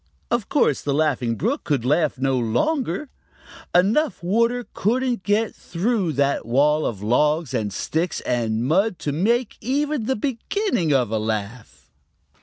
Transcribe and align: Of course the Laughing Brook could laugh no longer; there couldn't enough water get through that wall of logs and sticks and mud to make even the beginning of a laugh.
Of 0.31 0.49
course 0.49 0.81
the 0.81 0.95
Laughing 0.95 1.35
Brook 1.35 1.63
could 1.63 1.85
laugh 1.85 2.17
no 2.17 2.35
longer; 2.35 3.07
there 3.71 3.83
couldn't 3.83 3.89
enough 3.91 4.23
water 4.23 4.63
get 5.23 5.53
through 5.53 6.13
that 6.13 6.43
wall 6.43 6.87
of 6.87 7.03
logs 7.03 7.53
and 7.53 7.71
sticks 7.71 8.19
and 8.21 8.65
mud 8.65 8.97
to 8.97 9.11
make 9.11 9.57
even 9.61 10.05
the 10.07 10.15
beginning 10.15 10.91
of 10.91 11.11
a 11.11 11.19
laugh. 11.19 11.91